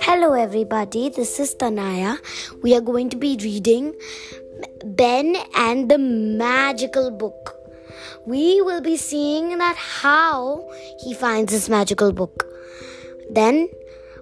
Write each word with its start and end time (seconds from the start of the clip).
Hello, 0.00 0.32
everybody. 0.32 1.10
This 1.10 1.38
is 1.38 1.54
Tanaya. 1.54 2.16
We 2.62 2.74
are 2.74 2.80
going 2.80 3.10
to 3.10 3.18
be 3.18 3.36
reading 3.42 3.94
Ben 4.82 5.36
and 5.54 5.90
the 5.90 5.98
Magical 5.98 7.10
Book. 7.10 7.58
We 8.24 8.62
will 8.62 8.80
be 8.80 8.96
seeing 8.96 9.58
that 9.58 9.76
how 9.76 10.70
he 11.04 11.12
finds 11.12 11.52
this 11.52 11.68
magical 11.68 12.14
book. 12.14 12.46
Then, 13.28 13.68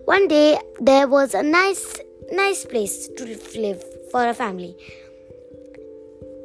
one 0.07 0.27
day, 0.27 0.59
there 0.81 1.07
was 1.07 1.35
a 1.35 1.45
nice, 1.45 2.01
nice 2.33 2.65
place 2.65 3.07
to 3.07 3.39
live 3.55 3.85
for 4.11 4.27
a 4.27 4.35
family. 4.35 4.77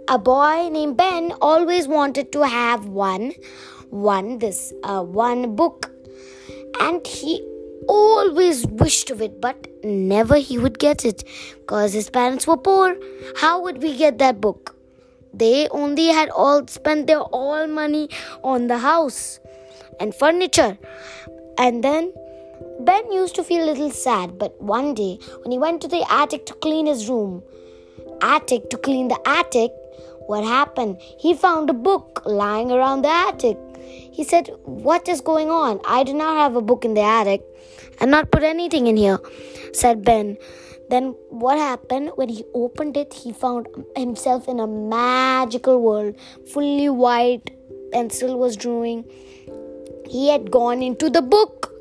A 0.07 0.19
boy 0.19 0.69
named 0.69 0.97
Ben 0.97 1.33
always 1.41 1.87
wanted 1.87 2.31
to 2.33 2.43
have 2.43 2.85
one, 2.85 3.33
one 3.89 4.37
this, 4.37 4.71
uh, 4.83 5.01
one 5.01 5.55
book, 5.55 5.91
and 6.79 7.05
he 7.07 7.41
always 7.87 8.67
wished 8.67 9.09
of 9.09 9.19
it, 9.19 9.41
but 9.41 9.67
never 9.83 10.35
he 10.35 10.59
would 10.59 10.77
get 10.77 11.05
it 11.05 11.23
because 11.59 11.93
his 11.93 12.11
parents 12.11 12.45
were 12.45 12.57
poor. 12.57 12.95
How 13.37 13.61
would 13.63 13.81
we 13.81 13.97
get 13.97 14.19
that 14.19 14.39
book? 14.39 14.75
They 15.33 15.67
only 15.69 16.07
had 16.07 16.29
all 16.29 16.67
spent 16.67 17.07
their 17.07 17.21
all 17.21 17.65
money 17.65 18.09
on 18.43 18.67
the 18.67 18.77
house 18.77 19.39
and 19.99 20.13
furniture. 20.13 20.77
And 21.57 21.83
then 21.83 22.13
Ben 22.81 23.11
used 23.11 23.33
to 23.35 23.43
feel 23.43 23.63
a 23.63 23.71
little 23.71 23.89
sad, 23.89 24.37
but 24.37 24.61
one 24.61 24.93
day 24.93 25.17
when 25.41 25.51
he 25.51 25.57
went 25.57 25.81
to 25.81 25.87
the 25.87 26.05
attic 26.11 26.45
to 26.45 26.53
clean 26.53 26.85
his 26.85 27.09
room, 27.09 27.41
attic 28.21 28.69
to 28.69 28.77
clean 28.77 29.07
the 29.07 29.19
attic, 29.27 29.71
what 30.27 30.43
happened? 30.43 30.97
He 31.19 31.33
found 31.33 31.69
a 31.69 31.73
book 31.73 32.21
lying 32.25 32.71
around 32.71 33.03
the 33.03 33.09
attic. 33.09 33.57
He 33.79 34.23
said, 34.23 34.49
What 34.63 35.07
is 35.07 35.21
going 35.21 35.49
on? 35.49 35.79
I 35.85 36.03
do 36.03 36.13
not 36.13 36.37
have 36.37 36.55
a 36.55 36.61
book 36.61 36.85
in 36.85 36.93
the 36.93 37.01
attic 37.01 37.43
and 37.99 38.11
not 38.11 38.31
put 38.31 38.43
anything 38.43 38.87
in 38.87 38.97
here, 38.97 39.19
said 39.73 40.03
Ben. 40.03 40.37
Then 40.89 41.15
what 41.29 41.57
happened 41.57 42.11
when 42.15 42.29
he 42.29 42.43
opened 42.53 42.95
it? 42.97 43.13
He 43.13 43.33
found 43.33 43.67
himself 43.95 44.47
in 44.47 44.59
a 44.59 44.67
magical 44.67 45.81
world, 45.81 46.15
fully 46.53 46.89
white, 46.89 47.51
pencil 47.91 48.37
was 48.37 48.55
drawing. 48.55 49.05
He 50.07 50.29
had 50.29 50.51
gone 50.51 50.83
into 50.83 51.09
the 51.09 51.21
book. 51.21 51.73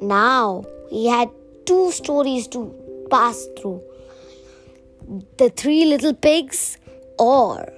Now 0.00 0.64
he 0.90 1.08
had 1.08 1.30
two 1.66 1.90
stories 1.92 2.46
to 2.48 2.74
pass 3.10 3.46
through 3.58 3.82
the 5.38 5.50
three 5.50 5.84
little 5.84 6.14
pigs 6.14 6.77
or 7.18 7.72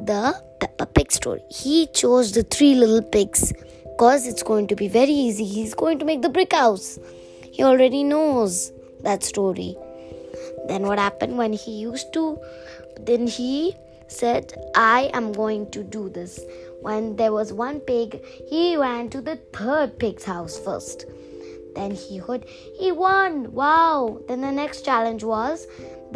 the 0.00 0.42
Peppa 0.60 0.86
Pig 0.86 1.12
story. 1.12 1.42
He 1.50 1.86
chose 1.88 2.32
the 2.32 2.42
three 2.42 2.74
little 2.74 3.02
pigs 3.02 3.52
because 3.82 4.26
it's 4.26 4.42
going 4.42 4.66
to 4.68 4.76
be 4.76 4.88
very 4.88 5.10
easy. 5.10 5.44
He's 5.44 5.74
going 5.74 5.98
to 5.98 6.04
make 6.04 6.22
the 6.22 6.28
brick 6.28 6.52
house. 6.52 6.98
He 7.52 7.62
already 7.62 8.04
knows 8.04 8.72
that 9.02 9.22
story. 9.22 9.76
Then 10.68 10.82
what 10.82 10.98
happened 10.98 11.38
when 11.38 11.52
he 11.52 11.72
used 11.72 12.12
to, 12.12 12.38
then 13.00 13.26
he 13.26 13.74
said, 14.08 14.52
I 14.74 15.10
am 15.14 15.32
going 15.32 15.70
to 15.70 15.82
do 15.82 16.08
this. 16.08 16.40
When 16.80 17.16
there 17.16 17.32
was 17.32 17.52
one 17.52 17.80
pig, 17.80 18.22
he 18.48 18.76
ran 18.76 19.08
to 19.10 19.20
the 19.20 19.36
third 19.52 19.98
pig's 19.98 20.24
house 20.24 20.58
first. 20.58 21.06
Then 21.74 21.90
he 21.90 22.18
heard, 22.18 22.46
he 22.78 22.92
won. 22.92 23.52
Wow. 23.52 24.20
Then 24.28 24.40
the 24.40 24.52
next 24.52 24.84
challenge 24.84 25.24
was 25.24 25.66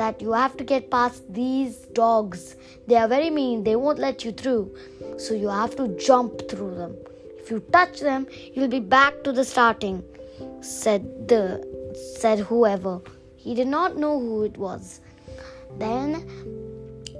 that 0.01 0.23
you 0.23 0.33
have 0.33 0.56
to 0.56 0.65
get 0.65 0.91
past 0.91 1.23
these 1.39 1.77
dogs. 2.01 2.56
They 2.87 2.97
are 2.97 3.09
very 3.09 3.29
mean, 3.29 3.65
they 3.65 3.77
won't 3.77 3.98
let 3.98 4.25
you 4.25 4.33
through. 4.33 4.75
So 5.19 5.34
you 5.34 5.48
have 5.48 5.77
to 5.77 5.89
jump 6.09 6.48
through 6.48 6.75
them. 6.77 6.97
If 7.39 7.51
you 7.51 7.61
touch 7.73 8.01
them, 8.01 8.27
you'll 8.55 8.75
be 8.77 8.81
back 8.81 9.23
to 9.25 9.33
the 9.33 9.45
starting, 9.45 10.03
said 10.62 11.29
the 11.29 11.45
said 12.19 12.39
whoever. 12.39 13.01
He 13.37 13.55
did 13.55 13.69
not 13.69 13.98
know 13.98 14.19
who 14.19 14.42
it 14.45 14.57
was. 14.57 15.01
Then 15.79 16.14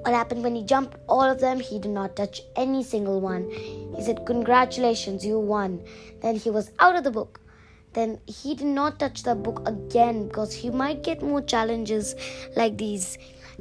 what 0.03 0.15
happened 0.15 0.43
when 0.43 0.55
he 0.55 0.63
jumped 0.65 0.97
all 1.07 1.29
of 1.35 1.41
them? 1.41 1.61
He 1.61 1.79
did 1.79 1.91
not 1.91 2.17
touch 2.17 2.41
any 2.57 2.83
single 2.83 3.21
one. 3.21 3.51
He 3.51 4.03
said, 4.03 4.25
Congratulations, 4.25 5.27
you 5.27 5.39
won. 5.39 5.83
Then 6.23 6.37
he 6.37 6.49
was 6.49 6.71
out 6.79 6.97
of 6.97 7.05
the 7.05 7.11
book. 7.11 7.41
Then 7.93 8.19
he 8.27 8.55
did 8.55 8.67
not 8.67 8.99
touch 8.99 9.23
the 9.23 9.35
book 9.35 9.63
again 9.67 10.29
because 10.29 10.55
he 10.55 10.71
might 10.71 11.03
get 11.03 11.23
more 11.23 11.43
challenges 11.43 12.15
like 12.57 12.79
these. 12.79 13.19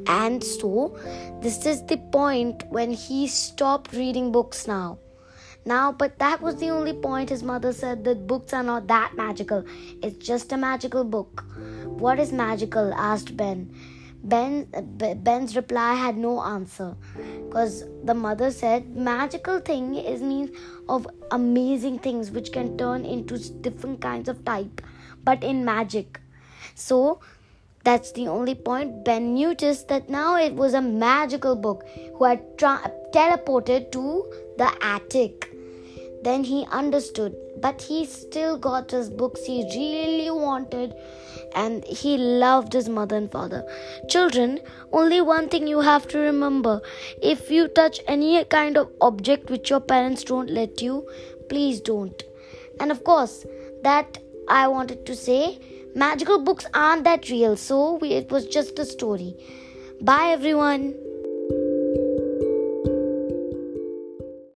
And 0.08 0.44
so, 0.44 0.98
this 1.42 1.66
is 1.66 1.86
the 1.86 1.98
point 1.98 2.64
when 2.70 2.92
he 2.92 3.28
stopped 3.28 3.94
reading 3.94 4.32
books 4.32 4.68
now. 4.68 5.00
Now, 5.66 5.92
but 5.92 6.18
that 6.20 6.42
was 6.42 6.56
the 6.56 6.70
only 6.70 6.94
point 6.94 7.30
his 7.30 7.44
mother 7.44 7.74
said 7.74 8.04
that 8.06 8.28
books 8.28 8.54
are 8.54 8.64
not 8.64 8.88
that 8.88 9.14
magical. 9.16 9.66
It's 10.02 10.26
just 10.26 10.52
a 10.54 10.58
magical 10.58 11.04
book. 11.04 11.46
What 11.86 12.20
is 12.20 12.32
magical? 12.32 12.94
asked 12.94 13.36
Ben. 13.36 13.76
Ben 14.24 14.68
uh, 14.74 14.82
Ben's 15.16 15.56
reply 15.56 15.96
had 15.96 16.18
no 16.18 16.42
answer 16.42 16.96
because 17.50 17.84
the 18.04 18.14
mother 18.14 18.52
said 18.52 18.96
magical 18.96 19.60
thing 19.60 19.96
is 19.96 20.22
means 20.22 20.52
of 20.88 21.08
amazing 21.32 21.98
things 22.00 22.30
which 22.32 22.52
can 22.52 22.78
turn 22.78 23.06
into 23.06 23.38
different 23.62 24.00
kinds 24.00 24.30
of 24.30 24.46
type 24.46 24.82
but 25.24 25.44
in 25.44 25.66
magic. 25.66 26.20
So 26.76 27.20
that's 27.84 28.12
the 28.12 28.28
only 28.28 28.56
point. 28.56 29.04
Ben 29.04 29.34
noticed 29.34 29.88
that 29.88 30.10
now 30.10 30.38
it 30.38 30.54
was 30.54 30.74
a 30.74 30.82
magical 30.82 31.56
book 31.56 31.86
who 32.16 32.24
had 32.24 32.58
tra- 32.58 32.92
teleported 33.14 33.92
to 33.92 34.31
the 34.58 34.72
attic 34.81 35.52
then 36.22 36.44
he 36.44 36.66
understood, 36.72 37.35
but 37.62 37.81
he 37.81 38.06
still 38.06 38.57
got 38.57 38.91
his 38.91 39.09
books 39.09 39.46
he 39.46 39.63
really 39.75 40.30
wanted 40.30 40.94
and 41.56 41.84
he 41.85 42.18
loved 42.18 42.74
his 42.74 42.90
mother 42.90 43.16
and 43.16 43.31
father. 43.31 43.63
Children, 44.09 44.59
only 44.91 45.22
one 45.22 45.50
thing 45.50 45.68
you 45.68 45.80
have 45.81 46.07
to 46.09 46.19
remember 46.19 46.81
if 47.22 47.50
you 47.50 47.68
touch 47.68 48.00
any 48.07 48.44
kind 48.46 48.78
of 48.78 48.91
object 49.02 49.50
which 49.50 49.69
your 49.69 49.80
parents 49.80 50.24
don't 50.24 50.50
let 50.50 50.81
you, 50.81 51.07
please 51.47 51.81
don't. 51.81 52.24
And 52.80 52.91
of 52.91 53.03
course, 53.03 53.46
that 53.84 54.19
I 54.47 54.68
wanted 54.68 55.06
to 55.06 55.16
say 55.16 55.59
magical 55.96 56.44
books 56.44 56.66
aren't 56.74 57.03
that 57.06 57.30
real, 57.30 57.56
so 57.56 58.00
it 58.03 58.31
was 58.31 58.46
just 58.46 58.80
a 58.80 58.86
story. 58.86 59.36
Bye, 60.01 60.30
everyone. 60.31 60.96